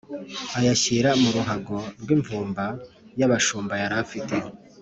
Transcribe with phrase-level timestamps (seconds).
[0.57, 2.65] ayashyira mu ruhago rw’imvumba
[3.19, 4.35] y’abashumba yari afite